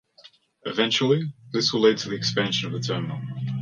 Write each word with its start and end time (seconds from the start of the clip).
Eventually, 0.63 1.21
this 1.53 1.71
will 1.71 1.81
lead 1.81 1.99
to 1.99 2.09
the 2.09 2.15
expansion 2.15 2.73
of 2.73 2.81
the 2.81 2.87
terminal. 2.87 3.21